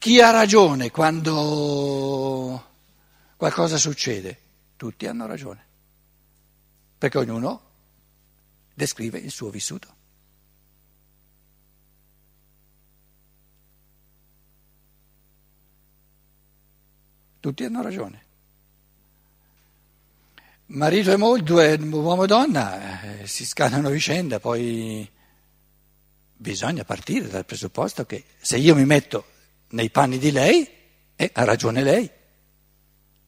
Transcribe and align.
Chi 0.00 0.18
ha 0.18 0.30
ragione 0.30 0.90
quando 0.90 2.64
qualcosa 3.36 3.76
succede? 3.76 4.40
Tutti 4.74 5.06
hanno 5.06 5.26
ragione, 5.26 5.62
perché 6.96 7.18
ognuno 7.18 7.60
descrive 8.72 9.18
il 9.18 9.30
suo 9.30 9.50
vissuto. 9.50 9.94
Tutti 17.40 17.64
hanno 17.64 17.82
ragione. 17.82 18.24
Marito 20.68 21.12
e 21.12 21.16
moglie, 21.18 21.74
uomo 21.74 22.24
e 22.24 22.26
donna, 22.26 23.20
eh, 23.20 23.26
si 23.26 23.44
scannano 23.44 23.90
vicenda, 23.90 24.40
poi 24.40 25.06
bisogna 26.38 26.84
partire 26.84 27.28
dal 27.28 27.44
presupposto 27.44 28.06
che 28.06 28.24
se 28.40 28.56
io 28.56 28.74
mi 28.74 28.86
metto 28.86 29.36
nei 29.70 29.90
panni 29.90 30.18
di 30.18 30.30
lei, 30.30 30.68
eh, 31.16 31.30
ha 31.34 31.44
ragione 31.44 31.82
lei, 31.82 32.10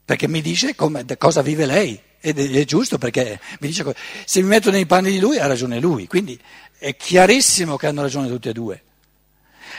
perché 0.04 0.28
mi 0.28 0.40
dice 0.40 0.74
come, 0.74 1.04
cosa 1.18 1.42
vive 1.42 1.66
lei, 1.66 2.00
ed 2.24 2.38
è 2.38 2.64
giusto 2.64 2.98
perché 2.98 3.40
mi 3.58 3.66
dice 3.66 3.84
se 4.24 4.40
mi 4.42 4.48
metto 4.48 4.70
nei 4.70 4.86
panni 4.86 5.10
di 5.10 5.18
lui 5.18 5.38
ha 5.38 5.46
ragione 5.46 5.80
lui, 5.80 6.06
quindi 6.06 6.40
è 6.78 6.96
chiarissimo 6.96 7.76
che 7.76 7.88
hanno 7.88 8.02
ragione 8.02 8.28
tutti 8.28 8.48
e 8.48 8.52
due. 8.52 8.82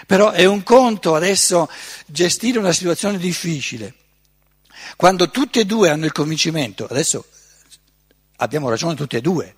Però 0.05 0.31
è 0.31 0.43
un 0.45 0.63
conto 0.63 1.15
adesso 1.15 1.69
gestire 2.05 2.59
una 2.59 2.73
situazione 2.73 3.17
difficile. 3.17 3.93
Quando 4.97 5.29
tutti 5.29 5.59
e 5.59 5.65
due 5.65 5.89
hanno 5.89 6.05
il 6.05 6.11
convincimento, 6.11 6.85
adesso 6.85 7.25
abbiamo 8.37 8.69
ragione 8.69 8.95
tutti 8.95 9.15
e 9.15 9.21
due, 9.21 9.55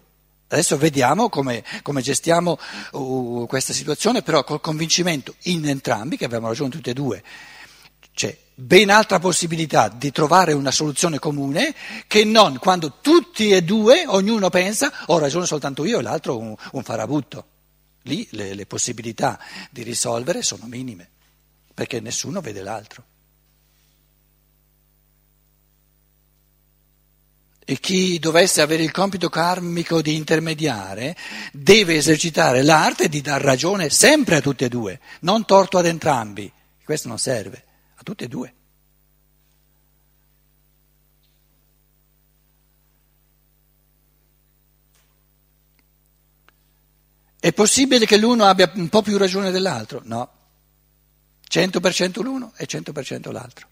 adesso 0.47 0.77
vediamo 0.77 1.29
come, 1.29 1.63
come 1.81 2.01
gestiamo 2.01 2.57
uh, 2.91 3.45
questa 3.47 3.73
situazione, 3.73 4.21
però 4.21 4.43
col 4.43 4.61
convincimento 4.61 5.35
in 5.43 5.67
entrambi 5.67 6.17
che 6.17 6.25
abbiamo 6.25 6.47
ragione 6.47 6.69
tutti 6.69 6.89
e 6.89 6.93
due. 6.93 7.23
C'è 8.13 8.37
ben 8.53 8.89
altra 8.89 9.19
possibilità 9.19 9.89
di 9.89 10.11
trovare 10.11 10.53
una 10.53 10.71
soluzione 10.71 11.19
comune 11.19 11.75
che 12.07 12.23
non 12.23 12.57
quando 12.59 12.99
tutti 13.01 13.51
e 13.51 13.61
due, 13.61 14.05
ognuno 14.07 14.49
pensa 14.49 14.91
ho 15.07 15.17
ragione 15.17 15.45
soltanto 15.45 15.83
io 15.83 15.99
e 15.99 16.01
l'altro 16.01 16.37
un, 16.37 16.55
un 16.71 16.83
farabutto. 16.83 17.47
Lì 18.03 18.27
le, 18.31 18.53
le 18.53 18.65
possibilità 18.65 19.39
di 19.71 19.83
risolvere 19.83 20.43
sono 20.43 20.65
minime, 20.67 21.09
perché 21.73 21.99
nessuno 21.99 22.39
vede 22.39 22.61
l'altro. 22.61 23.03
E 27.67 27.79
chi 27.79 28.19
dovesse 28.19 28.61
avere 28.61 28.83
il 28.83 28.91
compito 28.91 29.27
karmico 29.27 29.99
di 30.01 30.15
intermediare 30.15 31.17
deve 31.51 31.95
esercitare 31.95 32.61
l'arte 32.61 33.09
di 33.09 33.21
dar 33.21 33.41
ragione 33.41 33.89
sempre 33.89 34.35
a 34.35 34.41
tutti 34.41 34.63
e 34.63 34.69
due, 34.69 34.99
non 35.21 35.45
torto 35.45 35.79
ad 35.79 35.87
entrambi. 35.87 36.51
Questo 36.83 37.07
non 37.07 37.17
serve, 37.17 37.63
a 37.95 38.03
tutti 38.03 38.23
e 38.23 38.27
due. 38.27 38.53
È 47.39 47.53
possibile 47.53 48.07
che 48.07 48.17
l'uno 48.17 48.45
abbia 48.45 48.71
un 48.73 48.89
po' 48.89 49.03
più 49.03 49.17
ragione 49.17 49.51
dell'altro? 49.51 50.01
No. 50.05 50.29
100% 51.47 52.23
l'uno 52.23 52.53
e 52.57 52.65
100% 52.65 53.31
l'altro. 53.31 53.67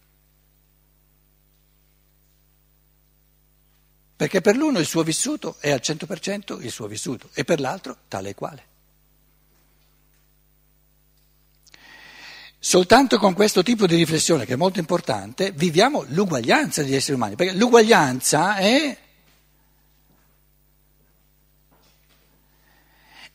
Perché 4.16 4.42
per 4.42 4.56
l'uno 4.56 4.80
il 4.80 4.86
suo 4.86 5.04
vissuto 5.04 5.58
è 5.60 5.72
al 5.72 5.82
100% 5.84 6.64
il 6.64 6.72
suo 6.72 6.88
vissuto 6.88 7.30
e 7.34 7.44
per 7.44 7.60
l'altro 7.60 7.98
tale 8.08 8.30
e 8.30 8.36
quale. 8.36 8.72
Soltanto 12.66 13.18
con 13.18 13.34
questo 13.34 13.62
tipo 13.62 13.86
di 13.86 13.98
riflessione, 13.98 14.46
che 14.46 14.54
è 14.54 14.56
molto 14.56 14.80
importante, 14.80 15.52
viviamo 15.52 16.06
l'uguaglianza 16.08 16.82
degli 16.82 16.96
esseri 16.96 17.16
umani, 17.16 17.36
perché 17.36 17.54
l'uguaglianza 17.54 18.56
è 18.56 18.98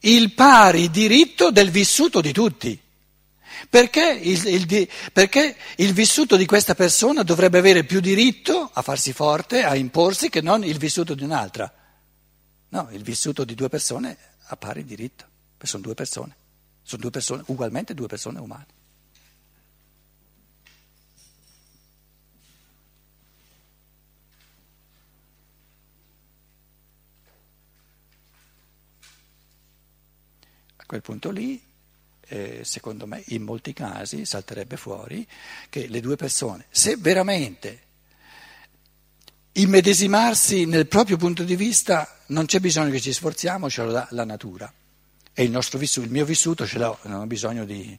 il 0.01 0.33
pari 0.33 0.91
diritto 0.91 1.51
del 1.51 1.71
vissuto 1.71 2.23
di 2.23 2.33
tutti. 2.33 2.81
Perché 3.69 4.19
il, 4.23 4.47
il, 4.47 4.89
perché 5.13 5.57
il, 5.77 5.93
vissuto 5.93 6.37
di 6.37 6.47
questa 6.47 6.75
persona 6.75 7.23
dovrebbe 7.23 7.59
avere 7.59 7.85
più 7.85 8.01
diritto 8.01 8.71
a 8.73 8.83
farsi 8.83 9.13
forte, 9.13 9.63
a 9.63 9.75
imporsi, 9.75 10.29
che 10.29 10.41
non 10.41 10.65
il 10.65 10.79
vissuto 10.79 11.15
di 11.15 11.25
un'altra? 11.25 11.73
No, 12.71 12.89
il 12.93 13.03
vissuto 13.03 13.45
di 13.45 13.55
due 13.55 13.69
persone 13.69 14.17
ha 14.47 14.57
pari 14.57 14.85
diritto, 14.85 15.25
sono 15.63 15.83
due 15.83 15.95
persone, 15.95 16.37
sono 16.83 17.03
due 17.03 17.11
persone, 17.11 17.43
ugualmente 17.47 17.95
due 17.95 18.07
persone 18.07 18.39
umane. 18.39 18.67
A 30.77 30.85
quel 30.87 31.03
punto 31.03 31.31
lì 31.31 31.63
eh, 32.29 32.61
secondo 32.63 33.07
me 33.07 33.23
in 33.29 33.43
molti 33.43 33.73
casi 33.73 34.25
salterebbe 34.25 34.77
fuori 34.77 35.27
che 35.69 35.87
le 35.89 36.01
due 36.01 36.17
persone, 36.17 36.67
se 36.71 36.97
veramente 36.97 37.87
immedesimarsi 39.53 40.67
nel 40.67 40.87
proprio 40.87 41.17
punto 41.17 41.43
di 41.43 41.57
vista, 41.57 42.17
non 42.27 42.47
c'è 42.47 42.61
bisogno 42.61 42.91
che 42.91 43.01
ci 43.01 43.13
sforziamo, 43.13 43.69
ce 43.69 43.83
lo 43.83 43.93
dà 43.93 44.07
la 44.11 44.25
natura. 44.25 44.73
E 45.33 45.45
il, 45.45 45.67
vissuto, 45.77 46.07
il 46.07 46.13
mio 46.13 46.25
vissuto 46.25 46.67
ce 46.67 46.79
l'ho, 46.79 46.99
non 47.03 47.21
ho 47.21 47.27
bisogno 47.27 47.65
di... 47.65 47.97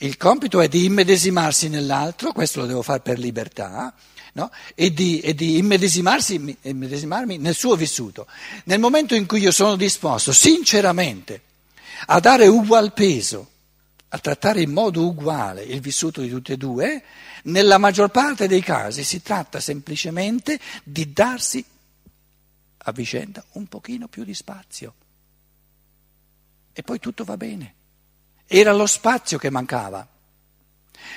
Il 0.00 0.16
compito 0.16 0.60
è 0.60 0.68
di 0.68 0.84
immedesimarsi 0.84 1.68
nell'altro, 1.68 2.32
questo 2.32 2.60
lo 2.60 2.66
devo 2.66 2.82
fare 2.82 3.00
per 3.00 3.18
libertà, 3.18 3.92
no? 4.34 4.50
e, 4.76 4.92
di, 4.92 5.18
e 5.20 5.34
di 5.34 5.58
immedesimarmi 5.58 7.38
nel 7.38 7.54
suo 7.54 7.74
vissuto. 7.74 8.26
Nel 8.64 8.78
momento 8.78 9.16
in 9.16 9.26
cui 9.26 9.40
io 9.40 9.50
sono 9.50 9.74
disposto 9.74 10.32
sinceramente 10.32 11.42
a 12.06 12.20
dare 12.20 12.46
ugual 12.46 12.92
peso, 12.92 13.50
a 14.08 14.18
trattare 14.18 14.62
in 14.62 14.70
modo 14.70 15.06
uguale 15.06 15.62
il 15.62 15.80
vissuto 15.80 16.20
di 16.20 16.28
tutti 16.28 16.52
e 16.52 16.56
due, 16.56 17.02
nella 17.44 17.78
maggior 17.78 18.10
parte 18.10 18.48
dei 18.48 18.62
casi 18.62 19.04
si 19.04 19.22
tratta 19.22 19.60
semplicemente 19.60 20.58
di 20.82 21.12
darsi 21.12 21.64
a 22.78 22.92
vicenda 22.92 23.44
un 23.52 23.66
pochino 23.66 24.08
più 24.08 24.24
di 24.24 24.34
spazio. 24.34 24.94
E 26.72 26.82
poi 26.82 26.98
tutto 26.98 27.24
va 27.24 27.36
bene. 27.36 27.74
Era 28.46 28.72
lo 28.72 28.86
spazio 28.86 29.36
che 29.36 29.50
mancava. 29.50 30.06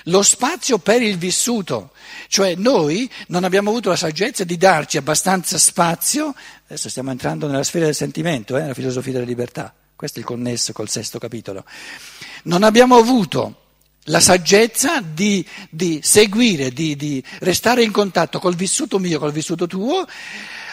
Lo 0.06 0.22
spazio 0.22 0.80
per 0.80 1.02
il 1.02 1.18
vissuto, 1.18 1.92
cioè 2.28 2.56
noi 2.56 3.10
non 3.28 3.44
abbiamo 3.44 3.70
avuto 3.70 3.90
la 3.90 3.96
saggezza 3.96 4.44
di 4.44 4.58
darci 4.58 4.98
abbastanza 4.98 5.58
spazio, 5.58 6.34
adesso 6.66 6.90
stiamo 6.90 7.12
entrando 7.12 7.48
nella 7.48 7.64
sfera 7.64 7.86
del 7.86 7.96
sentimento, 7.96 8.58
eh, 8.58 8.62
nella 8.62 8.74
filosofia 8.74 9.14
della 9.14 9.26
libertà, 9.26 9.74
questo 10.02 10.18
è 10.18 10.22
il 10.24 10.28
connesso 10.28 10.74
col 10.74 10.90
sesto 10.90 11.20
capitolo. 11.20 11.64
Non 12.46 12.64
abbiamo 12.64 12.96
avuto 12.96 13.58
la 14.06 14.20
saggezza 14.20 15.00
di, 15.00 15.48
di 15.70 16.00
seguire, 16.02 16.72
di, 16.72 16.96
di 16.96 17.24
restare 17.42 17.84
in 17.84 17.92
contatto 17.92 18.40
col 18.40 18.56
vissuto 18.56 18.98
mio, 18.98 19.20
col 19.20 19.32
vissuto 19.32 19.68
tuo. 19.68 20.04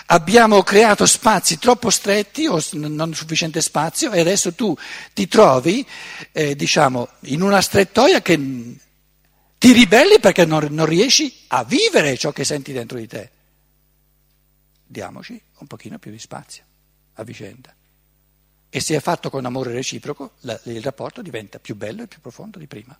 Abbiamo 0.06 0.62
creato 0.62 1.04
spazi 1.04 1.58
troppo 1.58 1.90
stretti 1.90 2.46
o 2.46 2.58
non 2.72 3.12
sufficiente 3.12 3.60
spazio 3.60 4.12
e 4.12 4.20
adesso 4.20 4.54
tu 4.54 4.74
ti 5.12 5.28
trovi, 5.28 5.86
eh, 6.32 6.56
diciamo, 6.56 7.08
in 7.24 7.42
una 7.42 7.60
strettoia 7.60 8.22
che 8.22 8.34
ti 9.58 9.72
ribelli 9.72 10.20
perché 10.20 10.46
non, 10.46 10.68
non 10.70 10.86
riesci 10.86 11.40
a 11.48 11.64
vivere 11.64 12.16
ciò 12.16 12.32
che 12.32 12.44
senti 12.44 12.72
dentro 12.72 12.96
di 12.96 13.06
te. 13.06 13.30
Diamoci 14.86 15.38
un 15.58 15.66
pochino 15.66 15.98
più 15.98 16.10
di 16.10 16.18
spazio 16.18 16.62
a 17.16 17.22
vicenda. 17.24 17.74
E 18.70 18.80
se 18.80 18.96
è 18.96 19.00
fatto 19.00 19.30
con 19.30 19.44
amore 19.46 19.72
reciproco, 19.72 20.32
la, 20.40 20.58
il 20.64 20.82
rapporto 20.82 21.22
diventa 21.22 21.58
più 21.58 21.74
bello 21.74 22.02
e 22.02 22.06
più 22.06 22.20
profondo 22.20 22.58
di 22.58 22.66
prima. 22.66 22.98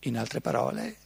In 0.00 0.16
altre 0.16 0.40
parole, 0.40 0.96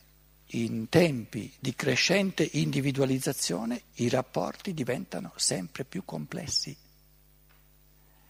in 0.52 0.88
tempi 0.90 1.50
di 1.58 1.74
crescente 1.74 2.46
individualizzazione 2.52 3.82
i 3.94 4.08
rapporti 4.08 4.74
diventano 4.74 5.32
sempre 5.36 5.84
più 5.84 6.04
complessi. 6.04 6.76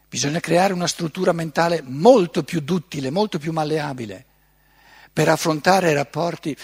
Bisogna 0.09 0.41
creare 0.41 0.73
una 0.73 0.87
struttura 0.87 1.33
mentale 1.33 1.83
molto 1.83 2.45
più 2.45 2.61
duttile, 2.61 3.11
molto 3.11 3.39
più 3.39 3.53
malleabile 3.53 4.27
per 5.13 5.29
affrontare 5.29 5.93
rapporti. 5.93 6.57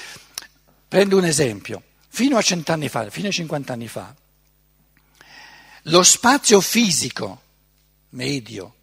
Prendo 0.96 1.18
un 1.18 1.26
esempio. 1.26 1.82
Fino 2.08 2.38
a 2.38 2.40
cent'anni 2.40 2.88
fa, 2.88 3.10
fino 3.10 3.28
a 3.28 3.30
cinquant'anni 3.30 3.86
fa, 3.86 4.14
lo 5.82 6.02
spazio 6.02 6.62
fisico 6.62 7.42
medio 8.12 8.76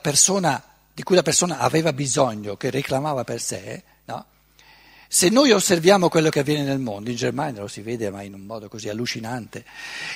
persona, 0.00 0.60
di 0.92 1.04
cui 1.04 1.14
la 1.14 1.22
persona 1.22 1.58
aveva 1.58 1.92
bisogno, 1.92 2.56
che 2.56 2.68
reclamava 2.70 3.22
per 3.22 3.40
sé, 3.40 3.80
no? 4.06 4.26
Se 5.06 5.28
noi 5.28 5.52
osserviamo 5.52 6.08
quello 6.08 6.30
che 6.30 6.40
avviene 6.40 6.64
nel 6.64 6.80
mondo, 6.80 7.10
in 7.10 7.16
Germania 7.16 7.60
lo 7.60 7.68
si 7.68 7.80
vede 7.80 8.10
ma 8.10 8.22
in 8.22 8.34
un 8.34 8.40
modo 8.40 8.68
così 8.68 8.88
allucinante, 8.88 9.64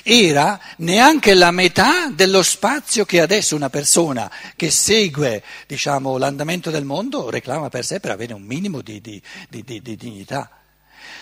era 0.03 0.59
neanche 0.79 1.33
la 1.33 1.51
metà 1.51 2.09
dello 2.09 2.43
spazio 2.43 3.05
che 3.05 3.21
adesso 3.21 3.55
una 3.55 3.69
persona 3.69 4.29
che 4.57 4.69
segue 4.69 5.41
diciamo, 5.65 6.17
l'andamento 6.17 6.71
del 6.71 6.83
mondo 6.83 7.29
reclama 7.29 7.69
per 7.69 7.85
sé 7.85 8.01
per 8.01 8.11
avere 8.11 8.33
un 8.33 8.43
minimo 8.43 8.81
di, 8.81 8.99
di, 8.99 9.21
di, 9.47 9.63
di 9.81 9.95
dignità. 9.95 10.51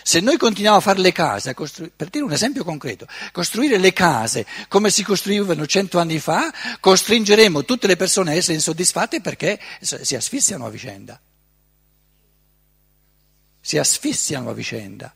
Se 0.08 0.20
noi 0.20 0.38
continuiamo 0.38 0.78
a 0.78 0.82
fare 0.82 1.00
le 1.00 1.12
case, 1.12 1.56
per 1.56 2.10
dire 2.10 2.24
un 2.24 2.32
esempio 2.32 2.64
concreto, 2.64 3.08
costruire 3.32 3.80
le 3.80 3.92
case 3.92 4.46
come 4.68 4.92
si 4.92 5.04
costruivano 5.04 5.66
cento 5.66 5.98
anni 5.98 6.20
fa, 6.20 6.54
costringeremo 6.80 7.66
tutte 7.66 7.88
le 7.88 7.96
persone 7.96 8.30
a 8.30 8.36
essere 8.36 8.54
insoddisfatte 8.54 9.20
perché 9.20 9.60
si 9.82 10.16
asfissiano 10.16 10.68
a 10.68 10.70
vicenda 10.70 11.20
si 13.66 13.80
asfissiano 13.80 14.52
a 14.52 14.54
vicenda. 14.54 15.12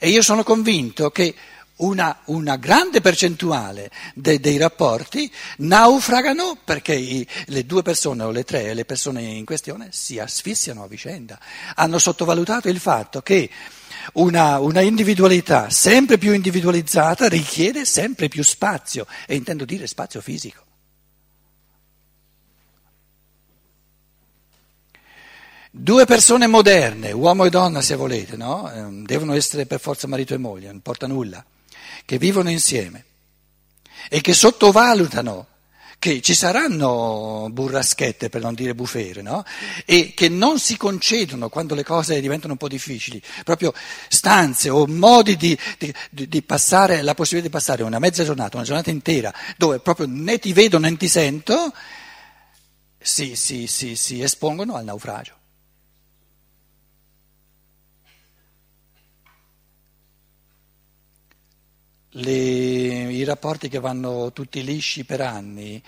E 0.00 0.08
io 0.08 0.22
sono 0.22 0.42
convinto 0.42 1.10
che 1.12 1.32
una, 1.80 2.20
una 2.26 2.56
grande 2.56 3.00
percentuale 3.00 3.90
de, 4.14 4.40
dei 4.40 4.56
rapporti 4.56 5.30
naufragano 5.58 6.58
perché 6.64 6.94
i, 6.94 7.26
le 7.46 7.66
due 7.66 7.82
persone 7.82 8.22
o 8.22 8.30
le 8.30 8.44
tre, 8.44 8.74
le 8.74 8.84
persone 8.84 9.22
in 9.22 9.44
questione, 9.44 9.88
si 9.90 10.18
asfissiano 10.18 10.82
a 10.82 10.88
vicenda. 10.88 11.38
Hanno 11.76 11.98
sottovalutato 11.98 12.68
il 12.68 12.80
fatto 12.80 13.20
che 13.22 13.50
una, 14.14 14.58
una 14.58 14.80
individualità 14.80 15.70
sempre 15.70 16.18
più 16.18 16.32
individualizzata 16.32 17.28
richiede 17.28 17.84
sempre 17.84 18.28
più 18.28 18.42
spazio, 18.42 19.06
e 19.26 19.34
intendo 19.34 19.64
dire 19.64 19.86
spazio 19.86 20.20
fisico. 20.20 20.64
Due 25.72 26.04
persone 26.04 26.48
moderne, 26.48 27.12
uomo 27.12 27.44
e 27.44 27.50
donna 27.50 27.80
se 27.80 27.94
volete, 27.94 28.36
no? 28.36 28.68
Ehm, 28.72 29.06
devono 29.06 29.34
essere 29.34 29.66
per 29.66 29.78
forza 29.78 30.08
marito 30.08 30.34
e 30.34 30.38
moglie, 30.38 30.66
non 30.66 30.80
porta 30.80 31.06
nulla, 31.06 31.44
che 32.10 32.18
vivono 32.18 32.50
insieme 32.50 33.04
e 34.08 34.20
che 34.20 34.34
sottovalutano 34.34 35.46
che 35.96 36.20
ci 36.20 36.34
saranno 36.34 37.46
burraschette, 37.52 38.28
per 38.28 38.40
non 38.40 38.54
dire 38.54 38.74
bufere, 38.74 39.22
no? 39.22 39.44
E 39.84 40.12
che 40.12 40.28
non 40.28 40.58
si 40.58 40.76
concedono 40.76 41.48
quando 41.48 41.76
le 41.76 41.84
cose 41.84 42.20
diventano 42.20 42.54
un 42.54 42.58
po' 42.58 42.66
difficili, 42.66 43.22
proprio 43.44 43.72
stanze 44.08 44.70
o 44.70 44.88
modi 44.88 45.36
di, 45.36 45.56
di, 45.78 46.26
di 46.26 46.42
passare, 46.42 47.02
la 47.02 47.14
possibilità 47.14 47.46
di 47.46 47.54
passare 47.54 47.84
una 47.84 48.00
mezza 48.00 48.24
giornata, 48.24 48.56
una 48.56 48.66
giornata 48.66 48.90
intera, 48.90 49.32
dove 49.56 49.78
proprio 49.78 50.06
né 50.08 50.40
ti 50.40 50.52
vedo 50.52 50.80
né 50.80 50.96
ti 50.96 51.06
sento, 51.06 51.72
si, 52.98 53.36
si, 53.36 53.68
si, 53.68 53.94
si 53.94 54.20
espongono 54.20 54.74
al 54.74 54.82
naufragio. 54.82 55.39
Le, 62.10 62.32
i 63.12 63.24
rapporti 63.24 63.68
che 63.68 63.78
vanno 63.78 64.32
tutti 64.32 64.64
lisci 64.64 65.04
per 65.04 65.20
anni 65.20 65.82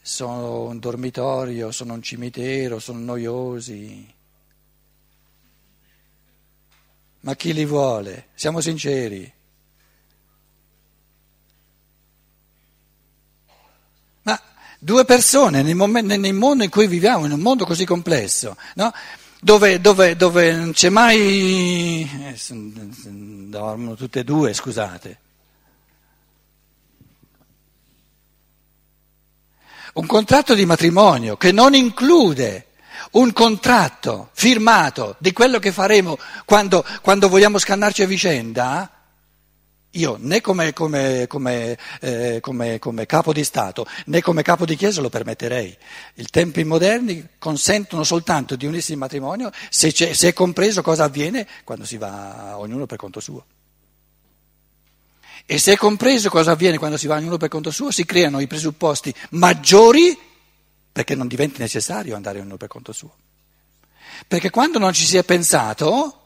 sono 0.00 0.62
un 0.62 0.78
dormitorio, 0.78 1.70
sono 1.70 1.94
un 1.94 2.02
cimitero, 2.02 2.78
sono 2.78 2.98
noiosi. 3.00 4.14
Ma 7.20 7.34
chi 7.34 7.52
li 7.52 7.64
vuole? 7.66 8.28
Siamo 8.34 8.60
sinceri. 8.60 9.30
Ma 14.22 14.40
due 14.78 15.04
persone 15.04 15.62
nel, 15.62 15.74
momento, 15.74 16.16
nel 16.16 16.34
mondo 16.34 16.64
in 16.64 16.70
cui 16.70 16.86
viviamo, 16.86 17.26
in 17.26 17.32
un 17.32 17.40
mondo 17.40 17.66
così 17.66 17.84
complesso, 17.84 18.56
no? 18.76 18.92
dove, 19.40 19.80
dove, 19.80 20.16
dove, 20.16 20.52
non 20.52 20.72
c'è 20.72 20.88
mai... 20.88 22.08
Eh, 22.28 22.38
dormono 23.48 23.94
tutte 23.94 24.20
e 24.20 24.24
due, 24.24 24.54
scusate. 24.54 25.26
Un 29.98 30.06
contratto 30.06 30.54
di 30.54 30.64
matrimonio 30.64 31.36
che 31.36 31.50
non 31.50 31.74
include 31.74 32.66
un 33.12 33.32
contratto 33.32 34.30
firmato 34.32 35.16
di 35.18 35.32
quello 35.32 35.58
che 35.58 35.72
faremo 35.72 36.16
quando, 36.44 36.84
quando 37.02 37.28
vogliamo 37.28 37.58
scannarci 37.58 38.02
a 38.02 38.06
vicenda, 38.06 38.90
io 39.92 40.16
né 40.20 40.40
come, 40.40 40.72
come, 40.72 41.26
come, 41.26 41.76
eh, 42.00 42.38
come, 42.40 43.06
capo 43.06 43.32
di 43.32 43.42
Stato 43.42 43.86
né 44.06 44.20
come 44.20 44.42
capo 44.42 44.64
di 44.64 44.76
Chiesa 44.76 45.00
lo 45.00 45.08
permetterei. 45.08 45.76
I 46.14 46.26
tempi 46.30 46.62
moderni 46.62 47.30
consentono 47.38 48.04
soltanto 48.04 48.54
di 48.54 48.66
unirsi 48.66 48.92
in 48.92 49.00
matrimonio 49.00 49.50
se, 49.68 49.90
se 49.90 50.28
è 50.28 50.32
compreso 50.32 50.80
cosa 50.80 51.04
avviene 51.04 51.46
quando 51.64 51.84
si 51.84 51.96
va 51.96 52.56
ognuno 52.56 52.86
per 52.86 52.98
conto 52.98 53.18
suo. 53.18 53.44
E 55.50 55.56
se 55.56 55.72
è 55.72 55.76
compreso 55.78 56.28
cosa 56.28 56.50
avviene 56.50 56.76
quando 56.76 56.98
si 56.98 57.06
va 57.06 57.16
ognuno 57.16 57.38
per 57.38 57.48
conto 57.48 57.70
suo, 57.70 57.90
si 57.90 58.04
creano 58.04 58.38
i 58.38 58.46
presupposti 58.46 59.14
maggiori 59.30 60.14
perché 60.92 61.14
non 61.14 61.26
diventi 61.26 61.62
necessario 61.62 62.14
andare 62.14 62.38
ognuno 62.38 62.58
per 62.58 62.68
conto 62.68 62.92
suo. 62.92 63.16
Perché 64.26 64.50
quando 64.50 64.78
non 64.78 64.92
ci 64.92 65.06
si 65.06 65.16
è 65.16 65.24
pensato, 65.24 66.20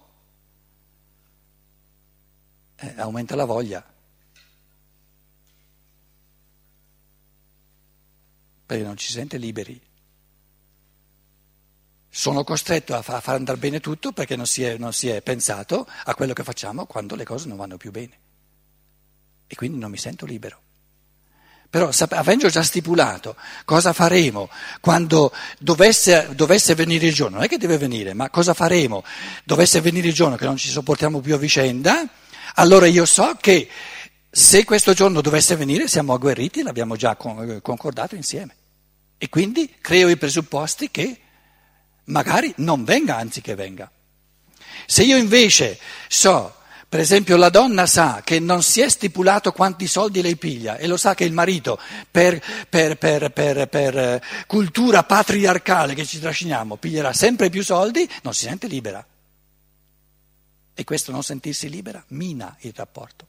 eh, 2.74 2.94
aumenta 2.96 3.36
la 3.36 3.44
voglia. 3.44 3.86
Perché 8.66 8.82
non 8.82 8.96
ci 8.96 9.06
si 9.06 9.12
sente 9.12 9.36
liberi. 9.36 9.80
Sono 12.10 12.42
costretto 12.42 12.96
a 12.96 13.02
far 13.02 13.36
andare 13.36 13.56
bene 13.56 13.78
tutto 13.78 14.10
perché 14.10 14.34
non 14.34 14.46
si, 14.46 14.64
è, 14.64 14.76
non 14.78 14.92
si 14.92 15.06
è 15.06 15.22
pensato 15.22 15.86
a 16.06 16.12
quello 16.16 16.32
che 16.32 16.42
facciamo 16.42 16.86
quando 16.86 17.14
le 17.14 17.24
cose 17.24 17.46
non 17.46 17.56
vanno 17.56 17.76
più 17.76 17.92
bene 17.92 18.30
e 19.52 19.54
quindi 19.54 19.78
non 19.78 19.90
mi 19.90 19.98
sento 19.98 20.24
libero. 20.24 20.60
Però 21.68 21.90
avendo 22.10 22.48
già 22.48 22.62
stipulato 22.62 23.36
cosa 23.66 23.92
faremo 23.92 24.48
quando 24.80 25.30
dovesse, 25.58 26.30
dovesse, 26.34 26.74
venire 26.74 27.06
il 27.08 27.12
giorno, 27.12 27.36
non 27.36 27.44
è 27.44 27.48
che 27.48 27.58
deve 27.58 27.76
venire, 27.76 28.14
ma 28.14 28.30
cosa 28.30 28.54
faremo 28.54 29.04
dovesse 29.44 29.82
venire 29.82 30.08
il 30.08 30.14
giorno 30.14 30.36
che 30.36 30.46
non 30.46 30.56
ci 30.56 30.70
sopportiamo 30.70 31.20
più 31.20 31.34
a 31.34 31.38
vicenda, 31.38 32.08
allora 32.54 32.86
io 32.86 33.04
so 33.04 33.36
che 33.38 33.68
se 34.30 34.64
questo 34.64 34.94
giorno 34.94 35.20
dovesse 35.20 35.54
venire 35.54 35.86
siamo 35.86 36.14
agguerriti 36.14 36.62
l'abbiamo 36.62 36.96
già 36.96 37.14
concordato 37.14 38.14
insieme. 38.14 38.56
E 39.18 39.28
quindi 39.28 39.76
creo 39.82 40.08
i 40.08 40.16
presupposti 40.16 40.90
che 40.90 41.20
magari 42.04 42.54
non 42.56 42.84
venga, 42.84 43.16
anzi 43.16 43.42
che 43.42 43.54
venga. 43.54 43.90
Se 44.86 45.02
io 45.02 45.18
invece 45.18 45.78
so 46.08 46.56
per 46.92 47.00
esempio 47.00 47.38
la 47.38 47.48
donna 47.48 47.86
sa 47.86 48.20
che 48.22 48.38
non 48.38 48.62
si 48.62 48.82
è 48.82 48.88
stipulato 48.90 49.50
quanti 49.52 49.86
soldi 49.86 50.20
lei 50.20 50.36
piglia 50.36 50.76
e 50.76 50.86
lo 50.86 50.98
sa 50.98 51.14
che 51.14 51.24
il 51.24 51.32
marito 51.32 51.80
per, 52.10 52.38
per, 52.68 52.98
per, 52.98 53.32
per 53.32 53.96
eh, 53.96 54.22
cultura 54.46 55.02
patriarcale 55.02 55.94
che 55.94 56.04
ci 56.04 56.20
trasciniamo 56.20 56.76
piglierà 56.76 57.14
sempre 57.14 57.48
più 57.48 57.64
soldi, 57.64 58.06
non 58.24 58.34
si 58.34 58.44
sente 58.44 58.66
libera. 58.66 59.02
E 60.74 60.84
questo 60.84 61.12
non 61.12 61.22
sentirsi 61.22 61.70
libera 61.70 62.04
mina 62.08 62.54
il 62.60 62.74
rapporto. 62.76 63.26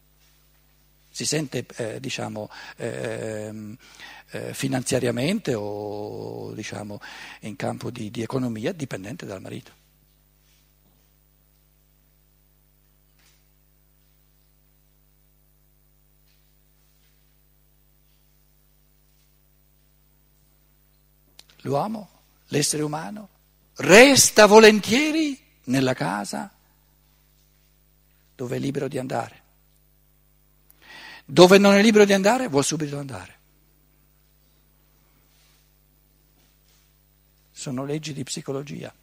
Si 1.09 1.23
sente, 1.23 1.65
eh, 1.77 2.01
diciamo, 2.01 2.49
eh, 2.75 3.77
eh, 4.31 4.53
finanziariamente 4.53 5.53
o 5.55 6.51
diciamo, 6.51 6.99
in 7.39 7.55
campo 7.55 7.91
di, 7.91 8.11
di 8.11 8.23
economia 8.23 8.73
dipendente 8.73 9.25
dal 9.25 9.39
marito. 9.39 9.82
L'uomo, 21.63 22.09
l'essere 22.47 22.83
umano, 22.83 23.29
resta 23.75 24.45
volentieri 24.45 25.39
nella 25.65 25.93
casa 25.93 26.51
dove 28.35 28.55
è 28.55 28.59
libero 28.59 28.87
di 28.87 28.97
andare. 28.97 29.41
Dove 31.25 31.57
non 31.57 31.73
è 31.73 31.81
libero 31.81 32.05
di 32.05 32.13
andare, 32.13 32.47
vuol 32.47 32.63
subito 32.63 32.97
andare. 32.97 33.39
Sono 37.51 37.85
leggi 37.85 38.13
di 38.13 38.23
psicologia. 38.23 38.93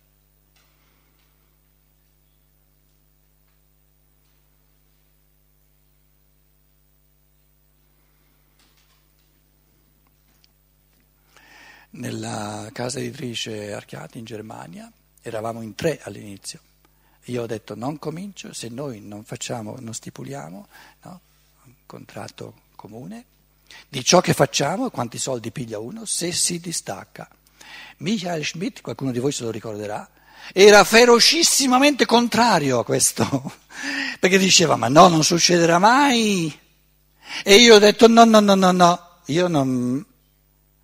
Nella 12.00 12.68
casa 12.72 12.98
editrice 12.98 13.72
Archiati 13.72 14.18
in 14.18 14.24
Germania, 14.24 14.90
eravamo 15.22 15.60
in 15.60 15.74
tre 15.74 16.00
all'inizio. 16.02 16.60
Io 17.24 17.42
ho 17.42 17.46
detto 17.46 17.74
non 17.76 17.98
comincio 17.98 18.52
se 18.52 18.68
noi 18.68 19.00
non 19.00 19.22
facciamo, 19.24 19.76
non 19.78 19.92
stipuliamo 19.92 20.66
no, 21.02 21.20
un 21.64 21.72
contratto 21.86 22.54
comune 22.74 23.24
di 23.88 24.02
ciò 24.02 24.20
che 24.20 24.32
facciamo, 24.32 24.90
quanti 24.90 25.18
soldi 25.18 25.52
piglia 25.52 25.78
uno, 25.78 26.04
se 26.06 26.32
si 26.32 26.58
distacca. 26.58 27.28
Michael 27.98 28.44
Schmidt, 28.44 28.80
qualcuno 28.80 29.12
di 29.12 29.18
voi 29.18 29.30
se 29.30 29.44
lo 29.44 29.50
ricorderà, 29.50 30.08
era 30.52 30.82
ferocissimamente 30.82 32.06
contrario 32.06 32.80
a 32.80 32.84
questo, 32.84 33.52
perché 34.18 34.38
diceva 34.38 34.76
ma 34.76 34.88
no, 34.88 35.08
non 35.08 35.22
succederà 35.22 35.78
mai. 35.78 36.58
E 37.44 37.54
io 37.56 37.76
ho 37.76 37.78
detto 37.78 38.08
no, 38.08 38.24
no, 38.24 38.40
no, 38.40 38.54
no, 38.54 38.72
no, 38.72 39.08
io 39.26 39.46
non... 39.46 40.04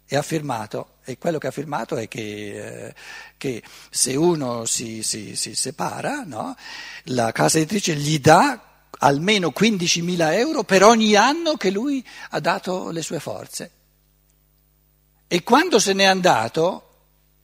E 0.08 0.14
ha 0.14 0.22
firmato, 0.22 0.95
e 1.08 1.18
quello 1.18 1.38
che 1.38 1.46
ha 1.46 1.52
firmato 1.52 1.96
è 1.96 2.08
che, 2.08 2.88
eh, 2.88 2.94
che 3.38 3.62
se 3.88 4.16
uno 4.16 4.64
si, 4.64 5.04
si, 5.04 5.36
si 5.36 5.54
separa, 5.54 6.24
no, 6.26 6.56
la 7.04 7.30
casa 7.30 7.58
editrice 7.58 7.94
gli 7.94 8.18
dà 8.18 8.60
almeno 8.98 9.52
15.000 9.56 10.32
euro 10.32 10.64
per 10.64 10.82
ogni 10.82 11.14
anno 11.14 11.56
che 11.56 11.70
lui 11.70 12.04
ha 12.30 12.40
dato 12.40 12.90
le 12.90 13.02
sue 13.02 13.20
forze. 13.20 13.70
E 15.28 15.42
quando 15.44 15.78
se 15.78 15.92
n'è 15.92 16.04
andato 16.04 16.82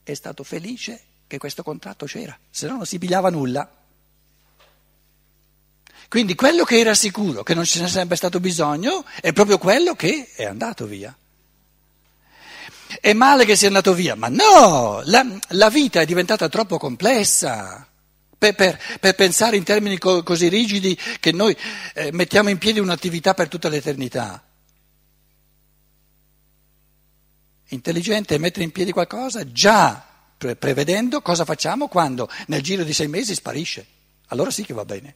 è 0.03 0.13
stato 0.13 0.43
felice 0.43 1.01
che 1.25 1.37
questo 1.37 1.63
contratto 1.63 2.05
c'era, 2.05 2.37
se 2.49 2.67
no 2.67 2.75
non 2.75 2.85
si 2.85 2.97
pigliava 2.97 3.29
nulla. 3.29 3.69
Quindi 6.09 6.35
quello 6.35 6.65
che 6.65 6.79
era 6.79 6.93
sicuro, 6.93 7.43
che 7.43 7.53
non 7.53 7.63
ce 7.63 7.79
ne 7.79 7.87
sarebbe 7.87 8.17
stato 8.17 8.41
bisogno, 8.41 9.05
è 9.21 9.31
proprio 9.31 9.57
quello 9.57 9.95
che 9.95 10.31
è 10.35 10.43
andato 10.43 10.85
via. 10.85 11.15
È 12.99 13.13
male 13.13 13.45
che 13.45 13.55
sia 13.55 13.67
andato 13.67 13.93
via, 13.93 14.15
ma 14.15 14.27
no, 14.27 15.01
la, 15.05 15.25
la 15.49 15.69
vita 15.69 16.01
è 16.01 16.05
diventata 16.05 16.49
troppo 16.49 16.77
complessa 16.77 17.87
per, 18.37 18.55
per, 18.55 18.79
per 18.99 19.15
pensare 19.15 19.55
in 19.55 19.63
termini 19.63 19.97
co, 19.97 20.23
così 20.23 20.49
rigidi 20.49 20.97
che 21.19 21.31
noi 21.31 21.55
eh, 21.93 22.11
mettiamo 22.11 22.49
in 22.49 22.57
piedi 22.57 22.79
un'attività 22.79 23.33
per 23.33 23.47
tutta 23.47 23.69
l'eternità. 23.69 24.43
Intelligente 27.69 28.35
è 28.35 28.37
mettere 28.37 28.65
in 28.65 28.71
piedi 28.71 28.91
qualcosa 28.91 29.49
già 29.51 30.07
prevedendo 30.37 31.21
cosa 31.21 31.45
facciamo 31.45 31.87
quando 31.87 32.29
nel 32.47 32.61
giro 32.61 32.83
di 32.83 32.93
sei 32.93 33.07
mesi 33.07 33.33
sparisce. 33.33 33.85
Allora 34.27 34.51
sì 34.51 34.63
che 34.63 34.73
va 34.73 34.83
bene. 34.83 35.15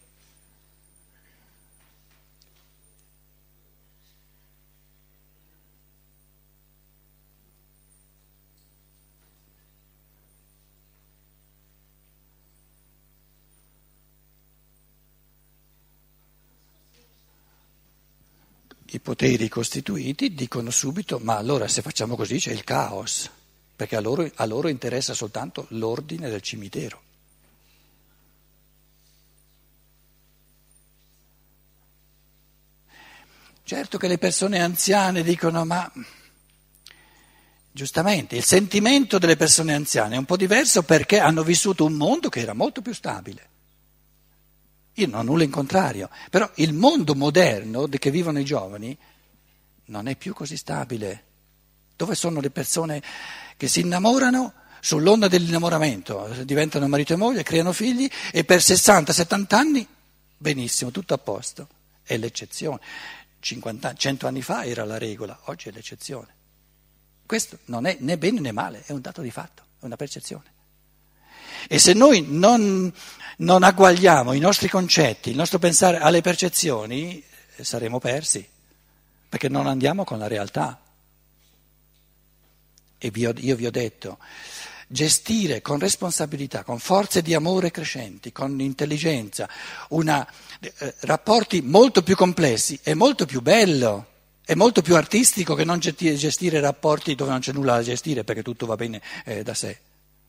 Poteri 19.07 19.47
costituiti 19.47 20.33
dicono 20.33 20.69
subito, 20.69 21.17
ma 21.19 21.37
allora 21.37 21.69
se 21.69 21.81
facciamo 21.81 22.17
così 22.17 22.39
c'è 22.39 22.51
il 22.51 22.65
caos 22.65 23.29
perché 23.73 23.95
a 23.95 24.01
loro, 24.01 24.29
a 24.35 24.45
loro 24.45 24.67
interessa 24.67 25.13
soltanto 25.13 25.65
l'ordine 25.69 26.27
del 26.27 26.41
cimitero. 26.41 27.01
Certo 33.63 33.97
che 33.97 34.09
le 34.09 34.17
persone 34.17 34.59
anziane 34.59 35.23
dicono, 35.23 35.63
ma 35.63 35.89
giustamente 37.71 38.35
il 38.35 38.43
sentimento 38.43 39.19
delle 39.19 39.37
persone 39.37 39.73
anziane 39.73 40.15
è 40.15 40.17
un 40.17 40.25
po' 40.25 40.35
diverso 40.35 40.83
perché 40.83 41.19
hanno 41.19 41.43
vissuto 41.43 41.85
un 41.85 41.93
mondo 41.93 42.27
che 42.27 42.41
era 42.41 42.53
molto 42.53 42.81
più 42.81 42.93
stabile. 42.93 43.55
Io 44.99 45.07
non 45.07 45.19
ho 45.19 45.23
nulla 45.23 45.43
in 45.43 45.51
contrario, 45.51 46.09
però 46.31 46.49
il 46.55 46.73
mondo 46.73 47.13
moderno 47.13 47.87
che 47.87 48.09
vivono 48.09 48.39
i 48.39 48.45
giovani 48.45 48.97
non 49.85 50.07
è 50.07 50.15
più 50.15 50.33
così 50.33 50.57
stabile. 50.57 51.23
Dove 51.95 52.15
sono 52.15 52.39
le 52.39 52.49
persone 52.49 53.01
che 53.57 53.67
si 53.67 53.81
innamorano 53.81 54.53
sull'onda 54.79 55.27
dell'innamoramento, 55.27 56.27
diventano 56.43 56.87
marito 56.87 57.13
e 57.13 57.17
moglie, 57.17 57.43
creano 57.43 57.73
figli 57.73 58.09
e 58.31 58.43
per 58.43 58.59
60-70 58.59 59.55
anni 59.55 59.87
benissimo, 60.35 60.89
tutto 60.89 61.13
a 61.13 61.19
posto. 61.19 61.67
È 62.01 62.17
l'eccezione. 62.17 62.79
50, 63.39 63.93
100 63.93 64.25
anni 64.27 64.41
fa 64.41 64.65
era 64.65 64.83
la 64.83 64.97
regola, 64.97 65.39
oggi 65.45 65.69
è 65.69 65.71
l'eccezione. 65.71 66.33
Questo 67.23 67.59
non 67.65 67.85
è 67.85 67.97
né 67.99 68.17
bene 68.17 68.39
né 68.39 68.51
male, 68.51 68.83
è 68.85 68.93
un 68.93 69.01
dato 69.01 69.21
di 69.21 69.29
fatto, 69.29 69.61
è 69.79 69.85
una 69.85 69.95
percezione. 69.95 70.55
E 71.67 71.79
se 71.79 71.93
noi 71.93 72.25
non, 72.27 72.91
non 73.37 73.63
agguagliamo 73.63 74.33
i 74.33 74.39
nostri 74.39 74.69
concetti, 74.69 75.29
il 75.29 75.35
nostro 75.35 75.59
pensare 75.59 75.97
alle 75.97 76.21
percezioni, 76.21 77.23
saremo 77.59 77.99
persi, 77.99 78.47
perché 79.29 79.49
non 79.49 79.67
andiamo 79.67 80.03
con 80.03 80.19
la 80.19 80.27
realtà. 80.27 80.79
E 82.99 83.11
io 83.13 83.55
vi 83.55 83.65
ho 83.65 83.71
detto, 83.71 84.17
gestire 84.87 85.61
con 85.61 85.79
responsabilità, 85.79 86.63
con 86.63 86.79
forze 86.79 87.21
di 87.21 87.33
amore 87.33 87.71
crescenti, 87.71 88.31
con 88.31 88.59
intelligenza, 88.61 89.47
una, 89.89 90.25
eh, 90.59 90.95
rapporti 91.01 91.61
molto 91.61 92.01
più 92.01 92.15
complessi 92.15 92.79
è 92.81 92.93
molto 92.93 93.25
più 93.25 93.41
bello, 93.41 94.05
è 94.45 94.55
molto 94.55 94.81
più 94.81 94.95
artistico 94.95 95.55
che 95.55 95.65
non 95.65 95.79
gestire 95.79 96.61
rapporti 96.61 97.15
dove 97.15 97.31
non 97.31 97.41
c'è 97.41 97.51
nulla 97.51 97.75
da 97.75 97.83
gestire 97.83 98.23
perché 98.23 98.43
tutto 98.43 98.65
va 98.65 98.75
bene 98.75 99.01
eh, 99.25 99.43
da 99.43 99.53
sé, 99.53 99.77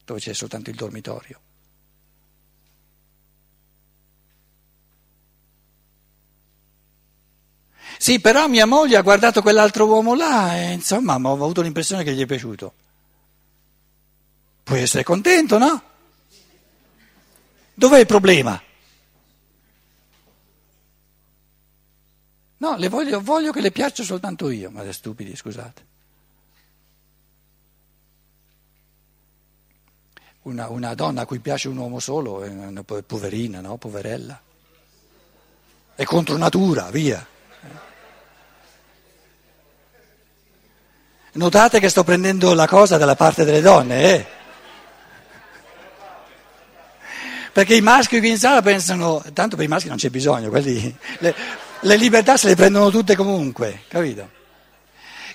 dove 0.08 0.20
c'è 0.20 0.32
soltanto 0.32 0.70
il 0.70 0.76
dormitorio. 0.76 1.38
Sì, 7.98 8.20
però 8.20 8.48
mia 8.48 8.64
moglie 8.64 8.96
ha 8.96 9.02
guardato 9.02 9.42
quell'altro 9.42 9.86
uomo 9.86 10.14
là 10.14 10.56
e 10.56 10.72
insomma 10.72 11.16
ho 11.16 11.32
avuto 11.32 11.60
l'impressione 11.60 12.04
che 12.04 12.14
gli 12.14 12.22
è 12.22 12.26
piaciuto. 12.26 12.72
Puoi 14.62 14.80
essere 14.80 15.02
contento, 15.02 15.58
no? 15.58 15.82
Dov'è 17.74 17.98
il 17.98 18.06
problema? 18.06 18.62
No, 22.58 22.76
voglio, 22.88 23.20
voglio 23.20 23.52
che 23.52 23.60
le 23.60 23.70
piaccia 23.70 24.02
soltanto 24.02 24.48
io, 24.48 24.70
ma 24.70 24.82
è 24.82 24.92
stupidi, 24.92 25.36
scusate. 25.36 25.87
Una, 30.42 30.68
una, 30.68 30.94
donna 30.94 31.22
a 31.22 31.26
cui 31.26 31.40
piace 31.40 31.68
un 31.68 31.76
uomo 31.76 31.98
solo 31.98 32.42
è 32.42 32.48
una 32.48 32.82
poverina, 32.82 33.60
no? 33.60 33.76
Poverella. 33.76 34.40
È 35.94 36.04
contro 36.04 36.36
natura, 36.36 36.90
via. 36.90 37.26
Notate 41.32 41.80
che 41.80 41.88
sto 41.88 42.04
prendendo 42.04 42.54
la 42.54 42.66
cosa 42.66 42.96
dalla 42.96 43.14
parte 43.14 43.44
delle 43.44 43.60
donne, 43.60 44.02
eh? 44.02 44.26
Perché 47.52 47.74
i 47.74 47.80
maschi 47.80 48.18
qui 48.20 48.30
in 48.30 48.38
sala 48.38 48.62
pensano, 48.62 49.22
tanto 49.32 49.56
per 49.56 49.64
i 49.64 49.68
maschi 49.68 49.88
non 49.88 49.96
c'è 49.96 50.10
bisogno, 50.10 50.48
quelli, 50.48 50.96
le, 51.18 51.34
le 51.80 51.96
libertà 51.96 52.36
se 52.36 52.48
le 52.48 52.54
prendono 52.54 52.90
tutte 52.90 53.16
comunque, 53.16 53.82
capito? 53.88 54.36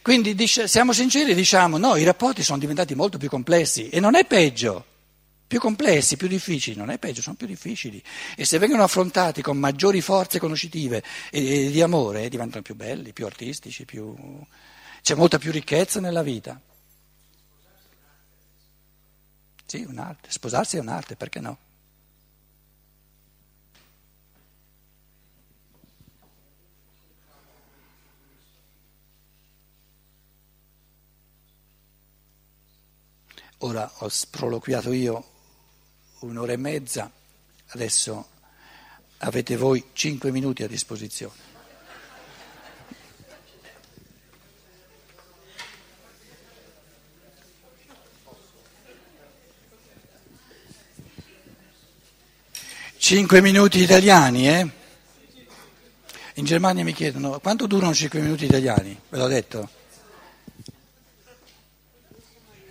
Quindi 0.01 0.35
siamo 0.47 0.91
sinceri 0.91 1.31
e 1.31 1.35
diciamo 1.35 1.77
no, 1.77 1.95
i 1.95 2.03
rapporti 2.03 2.43
sono 2.43 2.59
diventati 2.59 2.95
molto 2.95 3.17
più 3.17 3.29
complessi 3.29 3.89
e 3.89 3.99
non 3.99 4.15
è 4.15 4.25
peggio, 4.25 4.85
più 5.53 5.61
complessi, 5.61 6.17
più 6.17 6.27
difficili, 6.27 6.75
non 6.75 6.89
è 6.89 6.97
peggio, 6.97 7.21
sono 7.21 7.35
più 7.35 7.45
difficili 7.45 8.01
e 8.35 8.43
se 8.43 8.57
vengono 8.57 8.81
affrontati 8.81 9.43
con 9.43 9.55
maggiori 9.55 10.01
forze 10.01 10.39
conoscitive 10.39 11.03
e, 11.29 11.67
e 11.67 11.69
di 11.69 11.79
amore 11.79 12.27
diventano 12.27 12.63
più 12.63 12.73
belli, 12.73 13.13
più 13.13 13.27
artistici, 13.27 13.85
più... 13.85 14.15
C'è 15.03 15.13
molta 15.13 15.37
più 15.37 15.51
ricchezza 15.51 15.99
nella 15.99 16.23
vita. 16.23 16.59
Sì, 19.63 19.83
un'arte. 19.87 20.31
Sposarsi 20.31 20.77
è 20.77 20.79
un'arte, 20.79 21.15
perché 21.15 21.39
no? 21.39 21.57
Ora 33.59 33.91
ho 33.99 34.09
sproloquiato 34.09 34.91
io 34.91 35.32
un'ora 36.25 36.53
e 36.53 36.57
mezza, 36.57 37.11
adesso 37.67 38.29
avete 39.17 39.57
voi 39.57 39.89
cinque 39.93 40.31
minuti 40.31 40.63
a 40.63 40.67
disposizione. 40.67 41.51
Cinque 52.97 53.41
minuti 53.41 53.81
italiani, 53.81 54.47
eh? 54.47 54.69
In 56.35 56.45
Germania 56.45 56.83
mi 56.83 56.93
chiedono 56.93 57.37
quanto 57.39 57.67
durano 57.67 57.93
cinque 57.93 58.21
minuti 58.21 58.45
italiani, 58.45 58.97
ve 59.09 59.17
l'ho 59.17 59.27
detto. 59.27 59.81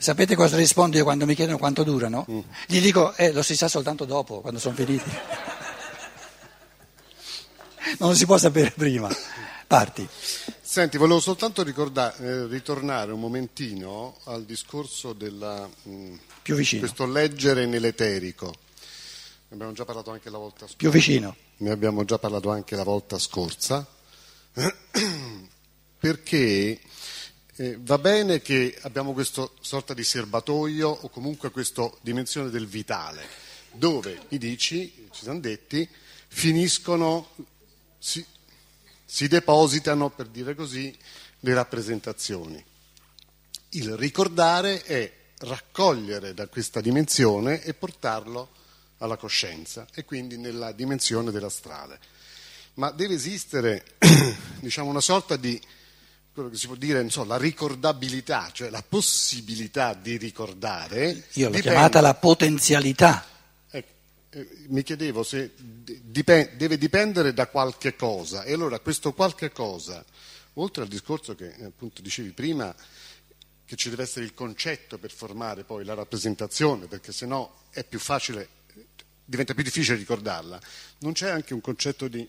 Sapete 0.03 0.35
cosa 0.35 0.57
rispondo 0.57 0.97
io 0.97 1.05
quando 1.05 1.27
mi 1.27 1.37
chiedono 1.37 1.59
quanto 1.59 1.85
durano? 1.85 2.27
Mm. 2.29 2.41
Gli 2.67 2.81
dico, 2.81 3.15
eh, 3.15 3.31
lo 3.31 3.41
si 3.41 3.55
sa 3.55 3.69
soltanto 3.69 4.05
dopo, 4.05 4.41
quando 4.41 4.59
sono 4.59 4.75
finiti. 4.75 5.09
non 8.01 8.17
si 8.17 8.27
può 8.27 8.37
sapere 8.37 8.73
prima. 8.73 9.09
Parti. 9.65 10.05
Senti, 10.61 10.99
volevo 10.99 11.21
soltanto 11.21 11.63
eh, 11.63 12.47
ritornare 12.49 13.13
un 13.13 13.21
momentino 13.21 14.17
al 14.25 14.45
discorso 14.45 15.13
del 15.13 15.69
questo 16.43 17.07
leggere 17.07 17.67
nell'eterico. 17.67 18.53
Ne 19.51 19.55
abbiamo 19.55 19.73
già 19.73 19.85
parlato 19.85 20.11
anche 20.11 20.31
la 20.31 20.39
volta 20.39 20.67
scorsa. 20.67 20.77
Più 20.79 20.91
vicino. 20.91 21.37
Ne 21.59 21.71
abbiamo 21.71 22.05
già 22.05 22.19
parlato 22.19 22.51
anche 22.51 22.75
la 22.75 22.83
volta 22.83 23.21
scorsa. 23.21 23.87
Perché 25.97 26.81
eh, 27.57 27.77
va 27.81 27.99
bene 27.99 28.41
che 28.41 28.79
abbiamo 28.83 29.13
questa 29.13 29.49
sorta 29.61 29.93
di 29.93 30.05
serbatoio 30.05 30.89
o 30.89 31.09
comunque 31.11 31.51
questa 31.51 31.91
dimensione 32.01 32.49
del 32.49 32.67
vitale, 32.67 33.27
dove 33.73 34.23
i 34.29 34.39
dici, 34.39 35.09
ci 35.11 35.23
siamo 35.23 35.41
detti, 35.41 35.87
finiscono, 36.29 37.29
si, 37.99 38.25
si 39.05 39.29
depositano, 39.29 40.09
per 40.09 40.29
dire 40.29 40.55
così, 40.55 40.97
le 41.41 41.55
rappresentazioni. 41.55 42.65
Il 43.71 43.97
ricordare 43.97 44.83
è 44.85 45.13
raccogliere 45.41 46.33
da 46.33 46.47
questa 46.47 46.81
dimensione 46.81 47.63
e 47.63 47.75
portarlo 47.75 48.51
alla 48.99 49.17
coscienza 49.17 49.87
e 49.93 50.05
quindi 50.05 50.39
nella 50.39 50.73
dimensione 50.73 51.31
dell'astrale. 51.31 51.99
Ma 52.75 52.91
deve 52.91 53.15
esistere 53.15 53.85
diciamo, 54.61 54.89
una 54.89 55.01
sorta 55.01 55.37
di 55.37 55.61
quello 56.33 56.49
che 56.49 56.57
si 56.57 56.67
può 56.67 56.77
dire, 56.77 57.09
so, 57.11 57.25
la 57.25 57.37
ricordabilità, 57.37 58.51
cioè 58.53 58.71
la 58.71 58.83
possibilità 58.87 59.93
di 59.95 60.17
ricordare. 60.17 61.25
Io 61.33 61.49
l'ho 61.49 61.55
dipende... 61.55 61.61
chiamata 61.61 62.01
la 62.01 62.15
potenzialità. 62.15 63.27
Eh, 63.71 63.85
eh, 64.31 64.49
mi 64.69 64.83
chiedevo 64.83 65.23
se 65.23 65.53
dipende, 65.57 66.57
deve 66.57 66.79
dipendere 66.79 67.35
da 67.35 67.49
qualche 67.49 67.97
cosa 67.97 68.45
e 68.45 68.55
allora 68.55 68.79
questo 68.79 69.13
qualche 69.13 69.53
cosa, 69.53 70.03
oltre 70.55 70.83
al 70.83 70.89
discorso 70.89 71.35
che 71.35 71.55
eh, 71.55 71.65
appunto 71.65 72.01
dicevi 72.01 72.31
prima, 72.31 72.75
che 73.65 73.77
ci 73.77 73.91
deve 73.91 74.05
essere 74.05 74.25
il 74.25 74.33
concetto 74.33 74.97
per 74.97 75.11
formare 75.11 75.65
poi 75.65 75.85
la 75.85 75.95
rappresentazione, 75.95 76.87
perché 76.87 77.13
sennò 77.13 77.61
è 77.71 77.85
più 77.85 77.99
facile, 77.99 78.49
diventa 79.25 79.53
più 79.53 79.63
difficile 79.63 79.97
ricordarla, 79.97 80.59
non 81.01 81.13
c'è 81.13 81.29
anche 81.29 81.53
un 81.53 81.61
concetto 81.61 82.09
di 82.09 82.27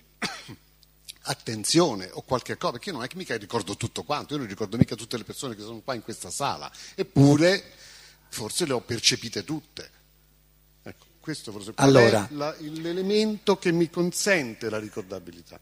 attenzione 1.24 2.10
o 2.12 2.22
qualche 2.22 2.58
cosa, 2.58 2.74
perché 2.74 2.90
io 2.90 2.96
non 2.96 3.04
è 3.04 3.08
che 3.08 3.16
mica 3.16 3.38
ricordo 3.38 3.76
tutto 3.76 4.04
quanto, 4.04 4.34
io 4.34 4.40
non 4.40 4.48
ricordo 4.48 4.78
mica 4.78 4.96
tutte 4.96 5.18
le 5.18 5.24
persone 5.24 5.56
che 5.56 5.62
sono 5.62 5.80
qua 5.80 5.94
in 5.94 6.02
questa 6.02 6.30
sala, 6.30 6.72
eppure 6.96 7.64
forse 8.30 8.66
le 8.66 8.74
ho 8.74 8.82
percepite 8.82 9.44
tutte. 9.44 9.90
Ecco, 10.84 11.06
questo 11.20 11.52
forse 11.52 11.72
allora, 11.76 12.28
è 12.28 12.34
la, 12.34 12.56
l'elemento 12.60 13.58
che 13.58 13.72
mi 13.72 13.90
consente 13.90 14.70
la 14.70 14.80
ricordabilità. 14.80 15.60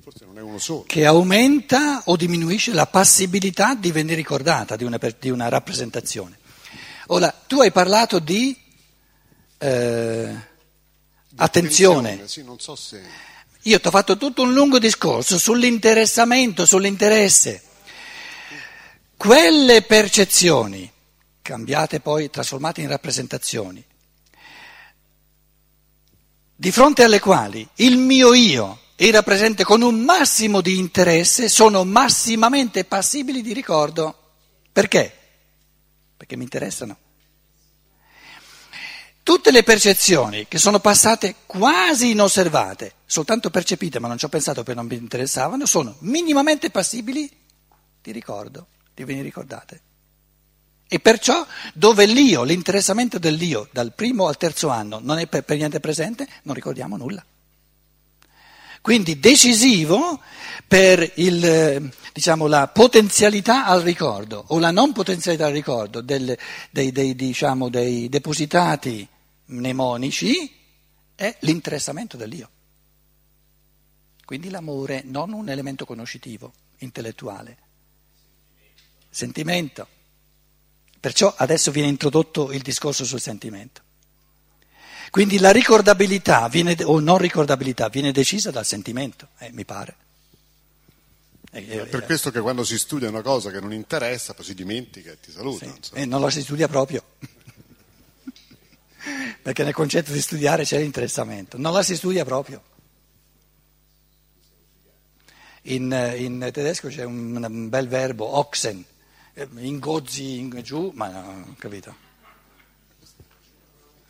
Forse 0.00 0.24
non 0.24 0.36
è 0.36 0.40
uno 0.40 0.58
solo. 0.58 0.84
Che 0.86 1.06
aumenta 1.06 2.02
o 2.06 2.16
diminuisce 2.16 2.72
la 2.72 2.86
passibilità 2.86 3.76
di 3.76 3.92
venire 3.92 4.16
ricordata 4.16 4.74
di 4.74 4.82
una, 4.82 4.98
di 5.18 5.30
una 5.30 5.48
rappresentazione. 5.48 6.38
Ora, 7.08 7.30
tu 7.30 7.60
hai 7.60 7.70
parlato 7.70 8.18
di, 8.18 8.58
eh, 9.58 10.36
di 11.28 11.36
attenzione. 11.36 12.26
Sì, 12.26 12.42
non 12.42 12.58
so 12.58 12.74
se... 12.74 13.30
Io 13.62 13.80
ti 13.80 13.86
ho 13.86 13.90
fatto 13.90 14.16
tutto 14.16 14.42
un 14.42 14.52
lungo 14.52 14.78
discorso 14.78 15.38
sull'interessamento, 15.38 16.66
sull'interesse. 16.66 17.62
Quelle 19.16 19.82
percezioni, 19.82 20.90
cambiate 21.40 22.00
poi, 22.00 22.28
trasformate 22.28 22.80
in 22.80 22.88
rappresentazioni, 22.88 23.84
di 26.56 26.70
fronte 26.72 27.04
alle 27.04 27.20
quali 27.20 27.66
il 27.76 27.98
mio 27.98 28.34
io 28.34 28.80
era 28.96 29.22
presente 29.22 29.64
con 29.64 29.82
un 29.82 30.00
massimo 30.00 30.60
di 30.60 30.78
interesse, 30.78 31.48
sono 31.48 31.84
massimamente 31.84 32.84
passibili 32.84 33.42
di 33.42 33.52
ricordo. 33.52 34.16
Perché? 34.72 35.18
Perché 36.16 36.36
mi 36.36 36.44
interessano. 36.44 36.96
Tutte 39.32 39.50
le 39.50 39.62
percezioni 39.62 40.46
che 40.46 40.58
sono 40.58 40.78
passate 40.78 41.36
quasi 41.46 42.10
inosservate, 42.10 42.96
soltanto 43.06 43.48
percepite 43.48 43.98
ma 43.98 44.06
non 44.06 44.18
ci 44.18 44.26
ho 44.26 44.28
pensato 44.28 44.62
perché 44.62 44.78
non 44.78 44.86
mi 44.86 44.94
interessavano, 44.94 45.64
sono 45.64 45.96
minimamente 46.00 46.68
passibili 46.68 47.30
di 48.02 48.12
ricordo, 48.12 48.66
di 48.92 49.04
venire 49.04 49.24
ricordate. 49.24 49.80
E 50.86 51.00
perciò 51.00 51.46
dove 51.72 52.04
l'io, 52.04 52.42
l'interessamento 52.42 53.18
dell'io 53.18 53.70
dal 53.72 53.94
primo 53.94 54.26
al 54.26 54.36
terzo 54.36 54.68
anno 54.68 55.00
non 55.02 55.18
è 55.18 55.26
per, 55.26 55.46
niente 55.56 55.80
presente, 55.80 56.28
non 56.42 56.54
ricordiamo 56.54 56.98
nulla. 56.98 57.24
Quindi 58.82 59.18
decisivo 59.18 60.20
per 60.68 61.10
il, 61.14 61.90
diciamo, 62.12 62.46
la 62.46 62.68
potenzialità 62.68 63.64
al 63.64 63.80
ricordo 63.80 64.44
o 64.48 64.58
la 64.58 64.70
non 64.70 64.92
potenzialità 64.92 65.46
al 65.46 65.52
ricordo 65.52 66.02
del, 66.02 66.36
dei, 66.70 66.92
dei, 66.92 67.14
diciamo, 67.14 67.70
dei 67.70 68.10
depositati 68.10 69.08
mnemonici 69.46 70.50
è 71.14 71.36
l'interessamento 71.40 72.16
dell'io. 72.16 72.50
Quindi 74.24 74.50
l'amore 74.50 75.02
non 75.04 75.32
un 75.32 75.48
elemento 75.48 75.84
conoscitivo, 75.84 76.52
intellettuale, 76.78 77.56
sentimento. 79.10 79.86
Perciò 80.98 81.34
adesso 81.36 81.70
viene 81.70 81.88
introdotto 81.88 82.52
il 82.52 82.62
discorso 82.62 83.04
sul 83.04 83.20
sentimento. 83.20 83.82
Quindi 85.10 85.38
la 85.38 85.50
ricordabilità 85.50 86.48
viene, 86.48 86.76
o 86.84 86.98
non 86.98 87.18
ricordabilità 87.18 87.88
viene 87.88 88.12
decisa 88.12 88.50
dal 88.50 88.64
sentimento, 88.64 89.28
eh, 89.38 89.52
mi 89.52 89.64
pare. 89.64 89.96
È 91.50 91.86
per 91.86 92.06
questo 92.06 92.30
che 92.30 92.40
quando 92.40 92.64
si 92.64 92.78
studia 92.78 93.10
una 93.10 93.20
cosa 93.20 93.50
che 93.50 93.60
non 93.60 93.74
interessa, 93.74 94.32
poi 94.32 94.46
si 94.46 94.54
dimentica 94.54 95.10
e 95.10 95.20
ti 95.20 95.30
saluta. 95.30 95.66
Sì, 95.66 95.90
e 95.92 96.06
non 96.06 96.22
la 96.22 96.30
si 96.30 96.40
studia 96.40 96.66
proprio, 96.66 97.04
perché 99.42 99.64
nel 99.64 99.72
concetto 99.72 100.12
di 100.12 100.20
studiare 100.20 100.64
c'è 100.64 100.78
l'interessamento, 100.78 101.58
non 101.58 101.72
la 101.72 101.82
si 101.82 101.96
studia 101.96 102.24
proprio. 102.24 102.62
In, 105.66 106.14
in 106.16 106.50
tedesco 106.52 106.88
c'è 106.88 107.04
un, 107.04 107.36
un, 107.36 107.68
bel 107.68 107.88
verbo, 107.88 108.36
oxen, 108.36 108.84
eh, 109.34 109.48
ingozzi 109.58 110.38
in 110.38 110.60
giù, 110.62 110.90
ma 110.94 111.08
no, 111.08 111.54
capito? 111.58 111.94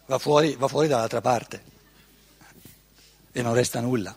Va 0.06 0.18
fuori, 0.18 0.56
va 0.56 0.68
fuori 0.68 0.88
dall'altra 0.88 1.20
parte 1.20 1.62
e 3.32 3.42
non 3.42 3.54
resta 3.54 3.80
nulla. 3.80 4.16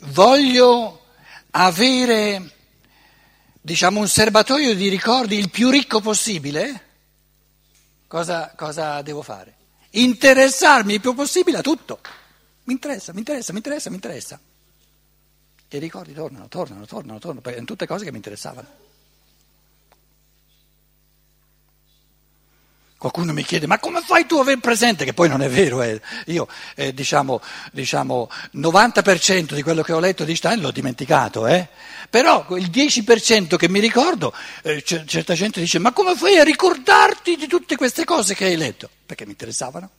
Voglio 0.00 1.00
avere, 1.50 2.50
diciamo, 3.60 4.00
un 4.00 4.08
serbatoio 4.08 4.74
di 4.74 4.88
ricordi 4.88 5.36
il 5.36 5.50
più 5.50 5.70
ricco 5.70 6.00
possibile? 6.00 6.88
Cosa, 8.06 8.52
cosa 8.56 9.02
devo 9.02 9.22
fare? 9.22 9.54
Interessarmi 9.90 10.94
il 10.94 11.00
più 11.00 11.14
possibile 11.14 11.58
a 11.58 11.62
tutto. 11.62 12.00
Mi 12.64 12.72
interessa, 12.72 13.12
mi 13.12 13.18
interessa, 13.18 13.52
mi 13.52 13.58
interessa, 13.58 13.88
mi 13.88 13.96
interessa. 13.96 14.40
E 15.68 15.76
i 15.76 15.80
ricordi 15.80 16.12
tornano, 16.12 16.48
tornano, 16.48 16.86
tornano, 16.86 17.18
tornano, 17.18 17.40
perché 17.40 17.58
sono 17.58 17.66
tutte 17.66 17.86
cose 17.86 18.04
che 18.04 18.10
mi 18.10 18.16
interessavano. 18.16 18.88
Qualcuno 23.00 23.32
mi 23.32 23.44
chiede, 23.44 23.66
ma 23.66 23.78
come 23.78 24.02
fai 24.02 24.26
tu 24.26 24.36
a 24.36 24.42
aver 24.42 24.58
presente? 24.58 25.06
Che 25.06 25.14
poi 25.14 25.26
non 25.26 25.40
è 25.40 25.48
vero, 25.48 25.80
eh. 25.80 25.98
io 26.26 26.46
eh, 26.74 26.92
diciamo, 26.92 27.40
diciamo 27.72 28.28
90% 28.56 29.54
di 29.54 29.62
quello 29.62 29.80
che 29.80 29.94
ho 29.94 29.98
letto 29.98 30.24
di 30.24 30.36
Stein 30.36 30.60
l'ho 30.60 30.70
dimenticato, 30.70 31.46
eh. 31.46 31.66
però 32.10 32.44
il 32.58 32.68
10% 32.68 33.56
che 33.56 33.70
mi 33.70 33.80
ricordo, 33.80 34.34
eh, 34.60 34.82
c- 34.82 35.02
certa 35.06 35.32
gente 35.32 35.60
dice, 35.60 35.78
ma 35.78 35.92
come 35.92 36.14
fai 36.14 36.40
a 36.40 36.44
ricordarti 36.44 37.36
di 37.36 37.46
tutte 37.46 37.76
queste 37.76 38.04
cose 38.04 38.34
che 38.34 38.44
hai 38.44 38.56
letto? 38.58 38.90
Perché 39.06 39.24
mi 39.24 39.30
interessavano. 39.30 39.90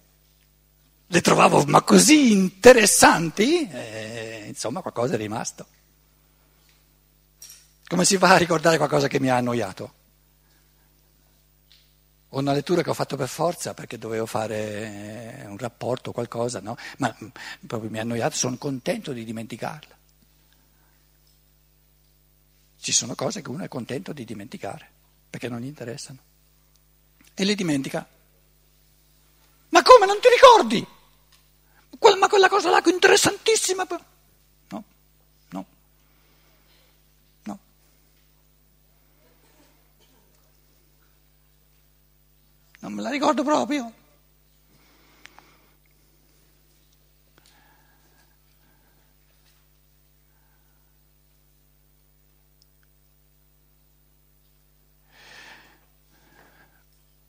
Le 1.08 1.22
trovavo 1.22 1.64
ma 1.66 1.82
così 1.82 2.32
interessanti, 2.32 3.68
eh, 3.68 4.44
insomma 4.46 4.82
qualcosa 4.82 5.16
è 5.16 5.18
rimasto. 5.18 5.66
Come 7.88 8.06
si 8.06 8.20
fa 8.20 8.34
a 8.34 8.38
ricordare 8.38 8.78
qualcosa 8.78 9.08
che 9.08 9.20
mi 9.20 9.32
ha 9.32 9.38
annoiato? 9.38 9.94
O 12.34 12.40
una 12.40 12.54
lettura 12.54 12.82
che 12.82 12.90
ho 12.90 12.94
fatto 12.94 13.18
per 13.18 13.28
forza 13.28 13.74
perché 13.74 13.98
dovevo 13.98 14.26
fare 14.26 15.42
eh, 15.42 15.46
un 15.48 15.58
rapporto 15.58 16.10
o 16.10 16.14
qualcosa, 16.14 16.60
no? 16.62 16.78
ma 16.98 17.14
mm, 17.24 17.28
proprio 17.68 17.90
mi 17.90 17.98
ha 17.98 18.02
annoiato, 18.02 18.36
sono 18.36 18.58
contento 18.58 19.12
di 19.12 19.26
dimenticarla. 19.26 19.98
Ci 22.80 22.92
sono 22.92 23.16
cose 23.16 23.42
che 23.42 23.50
uno 23.50 23.64
è 23.64 23.68
contento 23.68 24.14
di 24.14 24.26
dimenticare 24.26 24.90
perché 25.30 25.50
non 25.50 25.60
gli 25.60 25.66
interessano 25.66 26.20
e 27.34 27.44
le 27.44 27.56
dimentica. 27.56 28.08
Ma 29.70 29.82
come 29.84 30.06
non 30.06 30.20
ti 30.20 30.28
ricordi? 30.30 30.88
Ma 32.18 32.28
quella 32.28 32.50
cosa 32.50 32.70
là 32.70 32.82
è 32.82 32.90
interessantissima. 32.90 33.86
me 43.02 43.08
la 43.08 43.10
ricordo 43.10 43.44
proprio. 43.44 43.92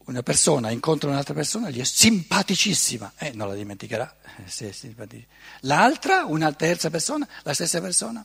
Una 0.04 0.22
persona 0.22 0.70
incontra 0.70 1.08
un'altra 1.08 1.32
persona, 1.32 1.70
gli 1.70 1.80
è 1.80 1.84
simpaticissima, 1.84 3.14
eh, 3.16 3.32
non 3.32 3.48
la 3.48 3.54
dimenticherà. 3.54 4.14
Eh, 4.44 5.26
l'altra, 5.60 6.26
una 6.26 6.52
terza 6.52 6.90
persona, 6.90 7.26
la 7.44 7.54
stessa 7.54 7.80
persona, 7.80 8.24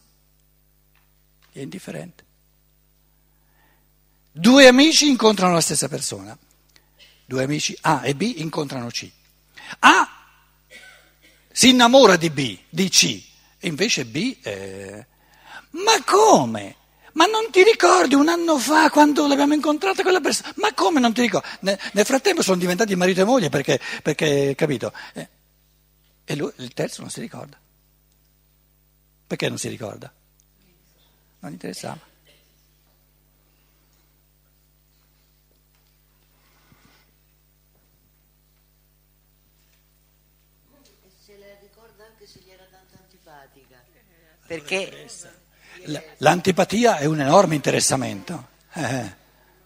gli 1.51 1.59
è 1.59 1.61
indifferente. 1.61 2.25
Due 4.31 4.67
amici 4.67 5.07
incontrano 5.07 5.53
la 5.53 5.61
stessa 5.61 5.87
persona 5.87 6.37
due 7.27 7.43
amici 7.43 7.77
A 7.81 8.01
e 8.03 8.15
B 8.15 8.33
incontrano 8.37 8.89
C. 8.89 9.07
A 9.79 10.09
si 11.51 11.69
innamora 11.69 12.15
di 12.15 12.31
B, 12.31 12.57
di 12.69 12.89
C, 12.89 13.23
e 13.59 13.67
invece 13.67 14.05
B... 14.05 14.37
Eh, 14.41 15.05
ma 15.71 16.01
come? 16.03 16.75
Ma 17.13 17.25
non 17.25 17.49
ti 17.51 17.63
ricordi 17.63 18.13
un 18.13 18.29
anno 18.29 18.57
fa 18.57 18.89
quando 18.89 19.27
l'abbiamo 19.27 19.53
incontrata 19.53 20.03
quella 20.03 20.21
persona? 20.21 20.53
Ma 20.57 20.71
come 20.73 20.99
non 20.99 21.13
ti 21.13 21.21
ricordi? 21.21 21.47
Nel, 21.61 22.05
frattempo 22.05 22.43
sono 22.43 22.57
diventati 22.57 22.95
marito 22.95 23.21
e 23.21 23.23
moglie 23.23 23.49
perché, 23.49 23.79
perché 24.03 24.53
capito? 24.55 24.93
Eh, 25.13 25.27
e 26.25 26.35
lui, 26.35 26.51
il 26.57 26.73
terzo 26.73 27.01
non 27.01 27.09
si 27.09 27.19
ricorda. 27.19 27.57
Perché 29.25 29.49
non 29.49 29.57
si 29.57 29.67
ricorda? 29.67 30.13
Non 31.39 31.51
interessava. 31.53 31.99
E 41.03 41.11
se 41.25 41.37
la 41.37 41.45
ricorda 41.61 42.05
anche 42.05 42.27
se 42.27 42.39
gli 42.45 42.49
era 42.51 42.65
tanto 42.69 42.95
antipatica. 43.01 43.83
Perché 44.47 45.07
L'antipatia 46.17 46.97
è 46.97 47.05
un 47.05 47.21
enorme 47.21 47.55
interessamento. 47.55 48.47
Eh, 48.73 49.15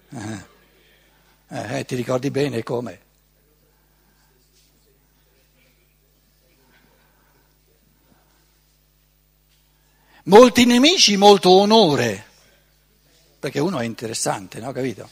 eh, 0.09 0.45
eh, 1.47 1.79
eh, 1.79 1.85
ti 1.85 1.95
ricordi 1.95 2.29
bene 2.29 2.61
come? 2.63 3.09
Molti 10.25 10.65
nemici, 10.65 11.17
molto 11.17 11.49
onore, 11.49 12.23
perché 13.39 13.59
uno 13.59 13.79
è 13.79 13.85
interessante, 13.85 14.59
no? 14.59 14.71
Capito? 14.71 15.09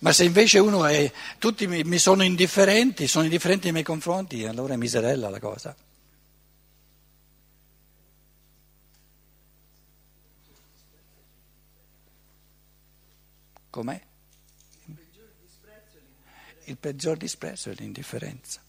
Ma 0.00 0.12
se 0.12 0.24
invece 0.24 0.58
uno 0.58 0.84
è, 0.84 1.10
tutti 1.38 1.68
mi, 1.68 1.84
mi 1.84 1.98
sono 1.98 2.24
indifferenti, 2.24 3.06
sono 3.06 3.24
indifferenti 3.24 3.64
nei 3.64 3.72
miei 3.72 3.84
confronti, 3.84 4.44
allora 4.44 4.74
è 4.74 4.76
miserella 4.76 5.30
la 5.30 5.38
cosa. 5.38 5.74
Com'è? 13.74 14.00
Il 16.66 16.78
peggior 16.78 17.16
disprezzo 17.16 17.70
è 17.70 17.74
l'indifferenza. 17.74 18.63